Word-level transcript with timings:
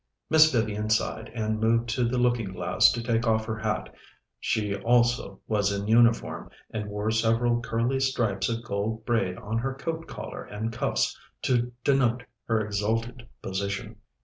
Miss 0.31 0.51
Vivian 0.51 0.89
sighed 0.89 1.29
and 1.35 1.59
moved 1.59 1.87
to 1.89 2.03
the 2.03 2.17
looking 2.17 2.53
glass 2.53 2.91
to 2.93 3.03
take 3.03 3.27
off 3.27 3.45
her 3.45 3.59
hat. 3.59 3.93
She 4.39 4.75
also 4.75 5.41
was 5.47 5.71
in 5.71 5.85
uniform, 5.85 6.49
and 6.71 6.89
wore 6.89 7.11
several 7.11 7.61
curly 7.61 7.99
stripes 7.99 8.49
of 8.49 8.63
gold 8.63 9.05
braid 9.05 9.37
on 9.37 9.59
her 9.59 9.75
coat 9.75 10.07
collar 10.07 10.43
and 10.43 10.73
cuffs 10.73 11.15
to 11.43 11.71
denote 11.83 12.23
her 12.47 12.65
exalted 12.65 13.27
position. 13.43 13.97